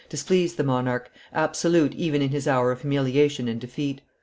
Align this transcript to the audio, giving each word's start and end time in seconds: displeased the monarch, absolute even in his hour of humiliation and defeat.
displeased 0.09 0.57
the 0.57 0.63
monarch, 0.63 1.11
absolute 1.31 1.93
even 1.93 2.23
in 2.23 2.29
his 2.29 2.47
hour 2.47 2.71
of 2.71 2.81
humiliation 2.81 3.47
and 3.47 3.61
defeat. 3.61 4.01